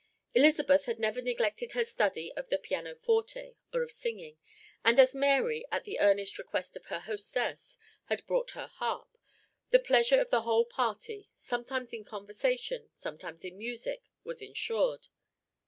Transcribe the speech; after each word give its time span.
Elizabeth 0.33 0.85
had 0.85 0.97
never 0.97 1.21
neglected 1.21 1.73
her 1.73 1.85
study 1.85 2.33
of 2.33 2.49
the 2.49 2.57
pianoforte 2.57 3.55
or 3.71 3.83
of 3.83 3.91
singing, 3.91 4.39
and 4.83 4.99
as 4.99 5.13
Mary, 5.13 5.63
at 5.71 5.83
the 5.83 5.99
earnest 5.99 6.39
request 6.39 6.75
of 6.75 6.85
her 6.85 7.01
hostess, 7.01 7.77
had 8.05 8.25
brought 8.25 8.49
her 8.57 8.65
harp, 8.65 9.15
the 9.69 9.77
pleasure 9.77 10.19
of 10.19 10.31
the 10.31 10.41
whole 10.41 10.65
party, 10.65 11.29
sometimes 11.35 11.93
in 11.93 12.03
conversation, 12.03 12.89
sometimes 12.95 13.45
in 13.45 13.59
music, 13.59 14.01
was 14.23 14.41
ensured. 14.41 15.09